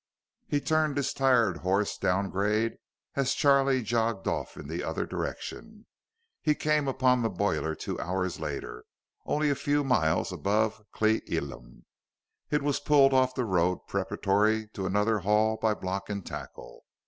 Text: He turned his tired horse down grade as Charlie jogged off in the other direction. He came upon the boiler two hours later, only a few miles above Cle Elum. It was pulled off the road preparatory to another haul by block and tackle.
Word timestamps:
He 0.47 0.59
turned 0.61 0.97
his 0.97 1.13
tired 1.13 1.57
horse 1.57 1.95
down 1.95 2.31
grade 2.31 2.77
as 3.13 3.35
Charlie 3.35 3.83
jogged 3.83 4.27
off 4.27 4.57
in 4.57 4.67
the 4.67 4.83
other 4.83 5.05
direction. 5.05 5.85
He 6.41 6.55
came 6.55 6.87
upon 6.87 7.21
the 7.21 7.29
boiler 7.29 7.75
two 7.75 7.99
hours 7.99 8.39
later, 8.39 8.83
only 9.27 9.51
a 9.51 9.53
few 9.53 9.83
miles 9.83 10.31
above 10.31 10.81
Cle 10.91 11.19
Elum. 11.27 11.85
It 12.49 12.63
was 12.63 12.79
pulled 12.79 13.13
off 13.13 13.35
the 13.35 13.45
road 13.45 13.85
preparatory 13.87 14.69
to 14.69 14.87
another 14.87 15.19
haul 15.19 15.57
by 15.57 15.75
block 15.75 16.09
and 16.09 16.25
tackle. 16.25 16.81